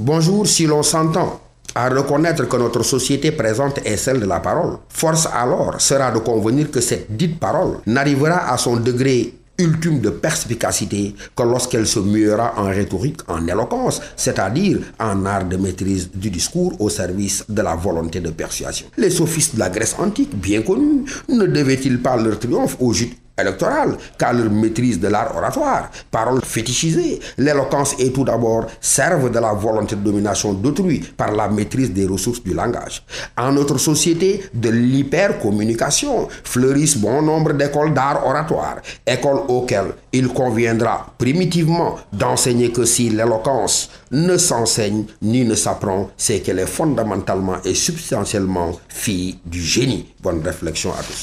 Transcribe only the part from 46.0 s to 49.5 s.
c'est qu'elle est fondamentalement et substantiellement fille